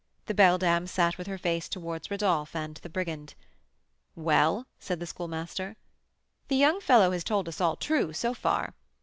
[0.25, 3.35] The beldam sat with her face towards Rodolph and the brigand.
[4.15, 5.77] "Well?" said the Schoolmaster.
[6.47, 8.73] "The young fellow has told us all true, so far."